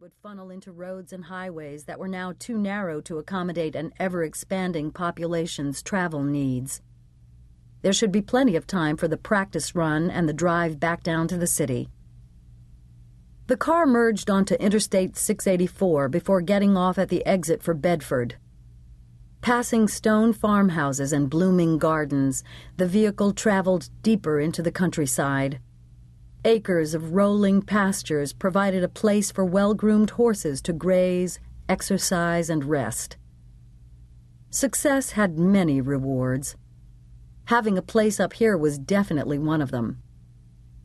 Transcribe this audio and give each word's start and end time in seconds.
would 0.00 0.12
funnel 0.22 0.50
into 0.50 0.72
roads 0.72 1.12
and 1.12 1.24
highways 1.24 1.84
that 1.84 1.98
were 1.98 2.08
now 2.08 2.32
too 2.38 2.58
narrow 2.58 3.00
to 3.00 3.18
accommodate 3.18 3.76
an 3.76 3.92
ever 3.98 4.24
expanding 4.24 4.90
population's 4.90 5.82
travel 5.82 6.22
needs. 6.22 6.80
There 7.82 7.92
should 7.92 8.12
be 8.12 8.22
plenty 8.22 8.56
of 8.56 8.66
time 8.66 8.96
for 8.96 9.08
the 9.08 9.16
practice 9.16 9.74
run 9.74 10.10
and 10.10 10.28
the 10.28 10.32
drive 10.32 10.80
back 10.80 11.02
down 11.02 11.28
to 11.28 11.36
the 11.36 11.46
city. 11.46 11.88
The 13.46 13.56
car 13.56 13.86
merged 13.86 14.30
onto 14.30 14.54
Interstate 14.54 15.16
684 15.16 16.08
before 16.08 16.40
getting 16.40 16.76
off 16.76 16.98
at 16.98 17.08
the 17.08 17.24
exit 17.26 17.62
for 17.62 17.74
Bedford. 17.74 18.36
Passing 19.40 19.88
stone 19.88 20.32
farmhouses 20.32 21.12
and 21.12 21.28
blooming 21.28 21.78
gardens, 21.78 22.44
the 22.76 22.86
vehicle 22.86 23.32
traveled 23.32 23.90
deeper 24.02 24.40
into 24.40 24.62
the 24.62 24.72
countryside. 24.72 25.60
Acres 26.44 26.94
of 26.94 27.12
rolling 27.12 27.62
pastures 27.62 28.32
provided 28.32 28.82
a 28.82 28.88
place 28.88 29.30
for 29.30 29.44
well 29.44 29.74
groomed 29.74 30.10
horses 30.10 30.60
to 30.62 30.72
graze, 30.72 31.38
exercise, 31.68 32.50
and 32.50 32.64
rest. 32.64 33.16
Success 34.50 35.12
had 35.12 35.38
many 35.38 35.80
rewards. 35.80 36.56
Having 37.44 37.78
a 37.78 37.82
place 37.82 38.18
up 38.18 38.32
here 38.34 38.56
was 38.56 38.78
definitely 38.78 39.38
one 39.38 39.62
of 39.62 39.70
them. 39.70 40.02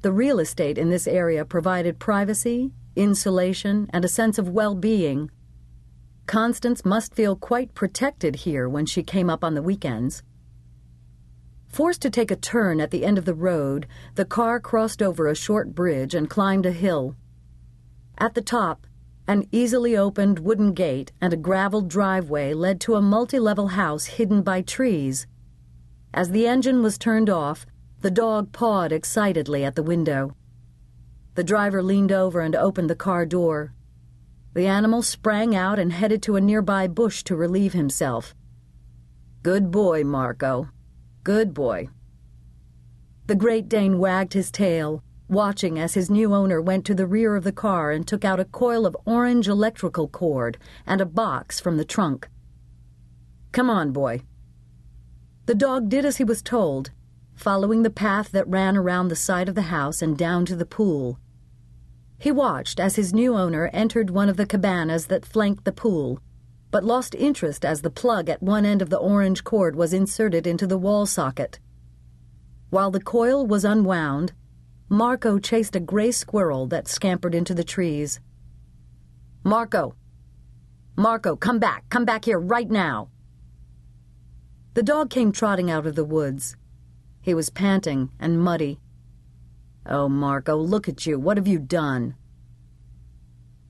The 0.01 0.11
real 0.11 0.39
estate 0.39 0.77
in 0.77 0.89
this 0.89 1.07
area 1.07 1.43
provided 1.43 1.99
privacy, 1.99 2.71
insulation, 2.95 3.89
and 3.91 4.05
a 4.05 4.09
sense 4.09 4.37
of 4.37 4.49
well 4.49 4.75
being 4.75 5.31
Constance 6.27 6.83
must 6.83 7.15
feel 7.15 7.37
quite 7.37 7.73
protected 7.73 8.35
here 8.35 8.67
when 8.67 8.85
she 8.85 9.01
came 9.01 9.29
up 9.29 9.45
on 9.45 9.53
the 9.53 9.61
weekends. 9.61 10.23
Forced 11.77 12.01
to 12.01 12.09
take 12.09 12.31
a 12.31 12.35
turn 12.35 12.81
at 12.81 12.89
the 12.89 13.05
end 13.05 13.19
of 13.19 13.25
the 13.25 13.35
road, 13.35 13.85
the 14.15 14.25
car 14.25 14.59
crossed 14.59 14.99
over 14.99 15.27
a 15.27 15.35
short 15.35 15.75
bridge 15.75 16.15
and 16.15 16.27
climbed 16.27 16.65
a 16.65 16.71
hill. 16.71 17.15
At 18.17 18.33
the 18.33 18.41
top, 18.41 18.87
an 19.27 19.47
easily 19.51 19.95
opened 19.95 20.39
wooden 20.39 20.73
gate 20.73 21.11
and 21.21 21.33
a 21.33 21.37
graveled 21.37 21.87
driveway 21.87 22.55
led 22.55 22.81
to 22.81 22.95
a 22.95 23.01
multi 23.03 23.37
level 23.37 23.67
house 23.67 24.05
hidden 24.05 24.41
by 24.41 24.63
trees. 24.63 25.27
As 26.15 26.31
the 26.31 26.47
engine 26.47 26.81
was 26.81 26.97
turned 26.97 27.29
off, 27.29 27.67
the 28.01 28.09
dog 28.09 28.51
pawed 28.51 28.91
excitedly 28.91 29.63
at 29.63 29.75
the 29.75 29.83
window. 29.83 30.35
The 31.35 31.43
driver 31.43 31.83
leaned 31.83 32.11
over 32.11 32.41
and 32.41 32.55
opened 32.55 32.89
the 32.89 32.95
car 32.95 33.23
door. 33.23 33.75
The 34.55 34.65
animal 34.65 35.03
sprang 35.03 35.55
out 35.55 35.77
and 35.77 35.93
headed 35.93 36.23
to 36.23 36.37
a 36.37 36.41
nearby 36.41 36.87
bush 36.87 37.21
to 37.25 37.35
relieve 37.35 37.73
himself. 37.73 38.33
Good 39.43 39.69
boy, 39.69 40.03
Marco. 40.03 40.69
Good 41.27 41.53
boy. 41.53 41.89
The 43.25 43.35
Great 43.35 43.67
Dane 43.67 43.99
wagged 43.99 44.31
his 44.31 44.49
tail, 44.49 45.03
watching 45.27 45.77
as 45.77 45.93
his 45.93 46.09
new 46.09 46.33
owner 46.33 46.61
went 46.61 46.85
to 46.85 46.95
the 46.95 47.05
rear 47.05 47.35
of 47.35 47.43
the 47.43 47.51
car 47.51 47.91
and 47.91 48.07
took 48.07 48.23
out 48.23 48.39
a 48.39 48.45
coil 48.45 48.85
of 48.85 48.95
orange 49.05 49.49
electrical 49.49 50.07
cord 50.07 50.57
and 50.85 51.01
a 51.01 51.05
box 51.05 51.59
from 51.59 51.75
the 51.75 51.83
trunk. 51.83 52.29
Come 53.51 53.69
on, 53.69 53.91
boy. 53.91 54.21
The 55.47 55.55
dog 55.55 55.89
did 55.89 56.05
as 56.05 56.15
he 56.15 56.23
was 56.23 56.41
told, 56.41 56.91
following 57.35 57.83
the 57.83 57.89
path 57.89 58.31
that 58.31 58.47
ran 58.47 58.77
around 58.77 59.09
the 59.09 59.15
side 59.17 59.49
of 59.49 59.55
the 59.55 59.63
house 59.63 60.01
and 60.01 60.17
down 60.17 60.45
to 60.45 60.55
the 60.55 60.65
pool. 60.65 61.19
He 62.17 62.31
watched 62.31 62.79
as 62.79 62.95
his 62.95 63.13
new 63.13 63.35
owner 63.35 63.69
entered 63.73 64.11
one 64.11 64.29
of 64.29 64.37
the 64.37 64.45
cabanas 64.45 65.07
that 65.07 65.25
flanked 65.25 65.65
the 65.65 65.73
pool, 65.73 66.21
but 66.71 66.83
lost 66.83 67.15
interest 67.15 67.63
as 67.63 67.81
the 67.81 67.89
plug 67.89 68.29
at 68.29 68.43
one 68.43 68.65
end 68.65 68.81
of 68.81 68.89
the 68.89 68.97
orange 68.97 69.43
cord 69.43 69.75
was 69.75 69.93
inserted 69.93 70.45
into 70.45 70.67
the 70.67 70.77
wall 70.77 71.05
socket. 71.05 71.59
While 72.69 72.91
the 72.91 72.99
coil 72.99 73.45
was 73.45 73.63
unwound, 73.63 74.33
Marco 74.89 75.39
chased 75.39 75.75
a 75.75 75.79
gray 75.79 76.11
squirrel 76.11 76.67
that 76.67 76.87
scampered 76.87 77.35
into 77.35 77.53
the 77.53 77.63
trees. 77.63 78.19
Marco! 79.43 79.95
Marco, 80.97 81.35
come 81.35 81.59
back! 81.59 81.87
Come 81.89 82.05
back 82.05 82.25
here 82.25 82.39
right 82.39 82.69
now! 82.69 83.09
The 84.73 84.83
dog 84.83 85.09
came 85.09 85.31
trotting 85.31 85.71
out 85.71 85.87
of 85.87 85.95
the 85.95 86.05
woods. 86.05 86.55
He 87.21 87.33
was 87.33 87.49
panting 87.49 88.09
and 88.19 88.41
muddy. 88.41 88.79
Oh, 89.85 90.09
Marco, 90.09 90.55
look 90.55 90.87
at 90.87 91.05
you. 91.05 91.17
What 91.17 91.37
have 91.37 91.47
you 91.47 91.59
done? 91.59 92.15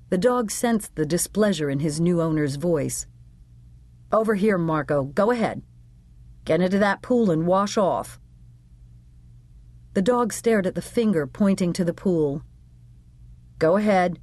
The 0.09 0.18
dog 0.18 0.51
sensed 0.51 0.95
the 0.95 1.06
displeasure 1.06 1.69
in 1.69 1.79
his 1.79 2.00
new 2.00 2.22
owner's 2.22 2.56
voice. 2.56 3.06
Over 4.12 4.35
here, 4.35 4.57
Marco. 4.57 5.03
Go 5.03 5.31
ahead. 5.31 5.62
Get 6.45 6.62
into 6.62 6.79
that 6.79 7.01
pool 7.01 7.29
and 7.29 7.45
wash 7.45 7.78
off. 7.78 8.19
The 9.94 10.01
dog 10.01 10.31
stared 10.31 10.66
at 10.66 10.75
the 10.75 10.81
finger 10.81 11.28
pointing 11.28 11.73
to 11.73 11.84
the 11.84 11.94
pool. 11.94 12.44
Go 13.59 13.75
ahead. 13.75 14.19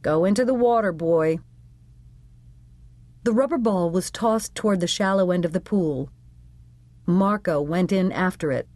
Go 0.00 0.24
into 0.24 0.44
the 0.44 0.54
water, 0.54 0.92
boy. 0.92 1.38
The 3.24 3.32
rubber 3.32 3.58
ball 3.58 3.90
was 3.90 4.10
tossed 4.10 4.54
toward 4.54 4.80
the 4.80 4.86
shallow 4.86 5.30
end 5.30 5.44
of 5.44 5.52
the 5.52 5.60
pool. 5.60 6.10
Marco 7.04 7.60
went 7.60 7.92
in 7.92 8.10
after 8.12 8.50
it 8.52 8.68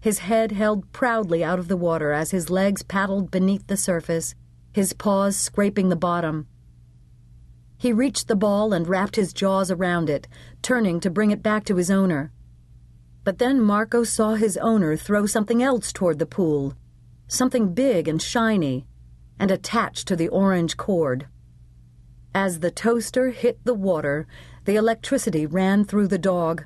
his 0.00 0.20
head 0.20 0.52
held 0.52 0.90
proudly 0.92 1.44
out 1.44 1.58
of 1.58 1.68
the 1.68 1.76
water 1.76 2.12
as 2.12 2.30
his 2.30 2.48
legs 2.48 2.82
paddled 2.82 3.30
beneath 3.30 3.66
the 3.66 3.76
surface, 3.76 4.34
his 4.72 4.92
paws 4.92 5.36
scraping 5.36 5.88
the 5.88 5.96
bottom. 5.96 6.46
He 7.76 7.92
reached 7.92 8.28
the 8.28 8.36
ball 8.36 8.72
and 8.72 8.86
wrapped 8.86 9.16
his 9.16 9.32
jaws 9.32 9.70
around 9.70 10.10
it, 10.10 10.28
turning 10.62 11.00
to 11.00 11.10
bring 11.10 11.30
it 11.30 11.42
back 11.42 11.64
to 11.64 11.76
his 11.76 11.90
owner. 11.90 12.30
But 13.24 13.38
then 13.38 13.60
Marco 13.60 14.04
saw 14.04 14.34
his 14.34 14.56
owner 14.58 14.96
throw 14.96 15.26
something 15.26 15.62
else 15.62 15.92
toward 15.92 16.18
the 16.18 16.26
pool, 16.26 16.74
something 17.26 17.74
big 17.74 18.06
and 18.06 18.20
shiny, 18.20 18.86
and 19.38 19.50
attached 19.50 20.06
to 20.08 20.16
the 20.16 20.28
orange 20.28 20.76
cord. 20.76 21.26
As 22.34 22.60
the 22.60 22.70
toaster 22.70 23.30
hit 23.30 23.64
the 23.64 23.74
water, 23.74 24.26
the 24.64 24.76
electricity 24.76 25.46
ran 25.46 25.84
through 25.84 26.08
the 26.08 26.18
dog. 26.18 26.64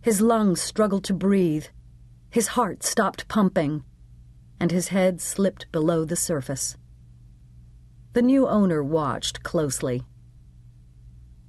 His 0.00 0.20
lungs 0.20 0.60
struggled 0.60 1.04
to 1.04 1.14
breathe. 1.14 1.66
His 2.30 2.48
heart 2.48 2.84
stopped 2.84 3.26
pumping, 3.26 3.82
and 4.60 4.70
his 4.70 4.88
head 4.88 5.20
slipped 5.20 5.72
below 5.72 6.04
the 6.04 6.14
surface. 6.14 6.76
The 8.16 8.22
new 8.22 8.48
owner 8.48 8.82
watched 8.82 9.42
closely. 9.42 10.02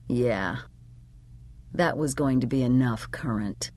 Yeah, 0.09 0.57
that 1.73 1.97
was 1.97 2.13
going 2.13 2.41
to 2.41 2.45
be 2.45 2.61
enough 2.61 3.09
current. 3.09 3.71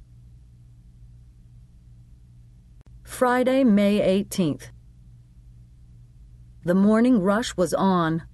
Friday, 3.04 3.62
May 3.62 4.24
18th. 4.24 4.72
The 6.64 6.74
morning 6.74 7.22
rush 7.22 7.56
was 7.56 7.72
on. 7.72 8.24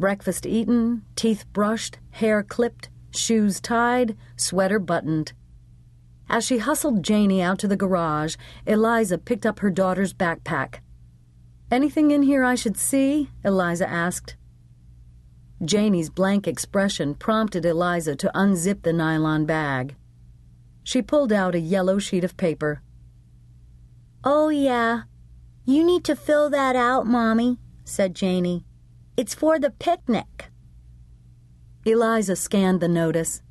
Breakfast 0.00 0.46
eaten, 0.46 1.02
teeth 1.14 1.44
brushed, 1.52 1.98
hair 2.12 2.42
clipped, 2.42 2.88
shoes 3.10 3.60
tied, 3.60 4.16
sweater 4.36 4.78
buttoned. 4.78 5.34
As 6.30 6.46
she 6.46 6.56
hustled 6.56 7.02
Janie 7.02 7.42
out 7.42 7.58
to 7.58 7.68
the 7.68 7.76
garage, 7.76 8.36
Eliza 8.66 9.18
picked 9.18 9.44
up 9.44 9.58
her 9.58 9.70
daughter's 9.70 10.14
backpack. 10.14 10.76
Anything 11.70 12.12
in 12.12 12.22
here 12.22 12.44
I 12.44 12.54
should 12.54 12.76
see? 12.76 13.30
Eliza 13.44 13.88
asked. 13.88 14.36
Janie's 15.64 16.10
blank 16.10 16.46
expression 16.46 17.14
prompted 17.14 17.64
Eliza 17.64 18.14
to 18.16 18.30
unzip 18.34 18.82
the 18.82 18.92
nylon 18.92 19.46
bag. 19.46 19.96
She 20.84 21.02
pulled 21.02 21.32
out 21.32 21.54
a 21.54 21.60
yellow 21.60 21.98
sheet 21.98 22.22
of 22.22 22.36
paper. 22.36 22.82
Oh, 24.22 24.48
yeah. 24.48 25.02
You 25.64 25.84
need 25.84 26.04
to 26.04 26.14
fill 26.14 26.50
that 26.50 26.76
out, 26.76 27.06
Mommy, 27.06 27.58
said 27.84 28.14
Janie. 28.14 28.64
It's 29.16 29.34
for 29.34 29.58
the 29.58 29.70
picnic. 29.70 30.50
Eliza 31.84 32.36
scanned 32.36 32.80
the 32.80 32.88
notice. 32.88 33.42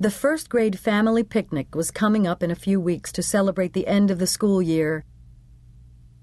The 0.00 0.10
first 0.10 0.48
grade 0.48 0.78
family 0.78 1.22
picnic 1.22 1.74
was 1.74 1.90
coming 1.90 2.26
up 2.26 2.42
in 2.42 2.50
a 2.50 2.56
few 2.56 2.80
weeks 2.80 3.12
to 3.12 3.22
celebrate 3.22 3.74
the 3.74 3.86
end 3.86 4.10
of 4.10 4.18
the 4.18 4.26
school 4.26 4.62
year. 4.62 5.04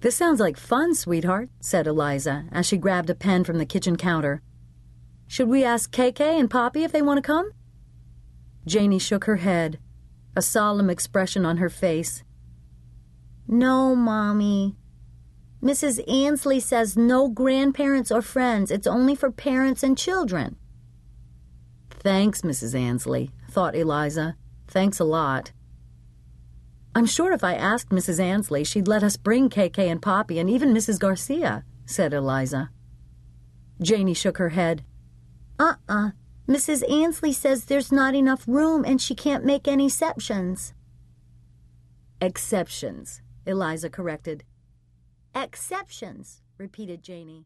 This 0.02 0.16
sounds 0.16 0.40
like 0.40 0.58
fun, 0.58 0.94
sweetheart, 0.94 1.50
said 1.60 1.88
Eliza 1.88 2.46
as 2.52 2.66
she 2.66 2.78
grabbed 2.78 3.10
a 3.10 3.16
pen 3.16 3.44
from 3.44 3.58
the 3.58 3.66
kitchen 3.66 3.96
counter. 3.96 4.42
Should 5.28 5.50
we 5.50 5.64
ask 5.64 5.92
KK 5.92 6.22
and 6.22 6.50
Poppy 6.50 6.84
if 6.84 6.92
they 6.92 7.02
want 7.02 7.18
to 7.18 7.22
come? 7.22 7.52
Janie 8.66 9.00
shook 9.00 9.26
her 9.26 9.38
head, 9.38 9.80
a 10.36 10.42
solemn 10.42 10.90
expression 10.90 11.46
on 11.46 11.58
her 11.58 11.70
face. 11.70 12.24
No, 13.48 13.96
Mommy. 13.96 14.76
Mrs. 15.64 16.08
Ansley 16.08 16.60
says 16.60 16.96
no 16.96 17.28
grandparents 17.28 18.12
or 18.12 18.22
friends. 18.22 18.70
It's 18.70 18.86
only 18.86 19.16
for 19.16 19.32
parents 19.32 19.82
and 19.82 19.98
children. 19.98 20.58
Thanks, 21.90 22.42
Mrs. 22.44 22.76
Ansley, 22.78 23.32
thought 23.50 23.76
Eliza. 23.76 24.36
Thanks 24.68 25.00
a 25.00 25.04
lot. 25.04 25.52
I'm 26.98 27.06
sure 27.06 27.32
if 27.32 27.44
I 27.44 27.54
asked 27.54 27.90
Mrs. 27.92 28.20
Ansley, 28.20 28.64
she'd 28.64 28.88
let 28.88 29.04
us 29.04 29.18
bring 29.18 29.52
KK 29.52 29.78
and 29.88 30.02
Poppy 30.02 30.40
and 30.40 30.50
even 30.50 30.74
Mrs. 30.74 30.98
Garcia, 30.98 31.64
said 31.86 32.12
Eliza. 32.12 32.72
Janie 33.80 34.16
shook 34.16 34.40
her 34.40 34.50
head. 34.50 34.84
Uh-uh. 35.60 36.10
Mrs. 36.48 36.82
Ansley 36.92 37.32
says 37.34 37.66
there's 37.66 37.92
not 37.92 38.16
enough 38.16 38.46
room 38.48 38.84
and 38.84 39.00
she 39.00 39.14
can't 39.14 39.46
make 39.46 39.68
any 39.68 39.86
exceptions. 39.86 40.74
Exceptions, 42.20 43.22
Eliza 43.46 43.92
corrected. 43.92 44.44
Exceptions, 45.36 46.42
repeated 46.58 47.04
Janie. 47.04 47.46